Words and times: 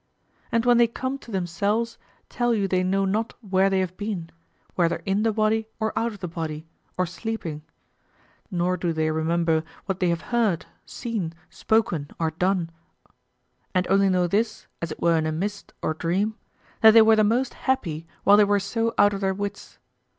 And 0.51 0.65
when 0.65 0.79
they 0.79 0.87
come 0.87 1.19
to 1.19 1.29
themselves, 1.29 1.99
tell 2.27 2.55
you 2.55 2.67
they 2.67 2.81
know 2.81 3.05
not 3.05 3.35
where 3.47 3.69
they 3.69 3.81
have 3.81 3.95
been, 3.97 4.31
whether 4.73 4.95
in 5.05 5.21
the 5.21 5.31
body 5.31 5.67
or 5.79 5.93
out 5.95 6.11
of 6.11 6.21
the 6.21 6.27
body, 6.27 6.65
or 6.97 7.05
sleeping; 7.05 7.61
nor 8.49 8.77
do 8.77 8.93
they 8.93 9.11
remember 9.11 9.63
what 9.85 9.99
they 9.99 10.09
have 10.09 10.21
heard, 10.33 10.65
seen, 10.87 11.33
spoken, 11.51 12.09
or 12.17 12.31
done, 12.31 12.71
and 13.75 13.85
only 13.91 14.09
know 14.09 14.25
this, 14.25 14.65
as 14.81 14.91
it 14.91 14.99
were 14.99 15.17
in 15.17 15.27
a 15.27 15.31
mist 15.31 15.71
or 15.83 15.93
dream, 15.93 16.33
that 16.81 16.95
they 16.95 17.03
were 17.03 17.15
the 17.15 17.23
most 17.23 17.53
happy 17.53 18.07
while 18.23 18.37
they 18.37 18.43
were 18.43 18.59
so 18.59 18.95
out 18.97 19.13
of 19.13 19.21
their 19.21 19.35
wits. 19.35 19.77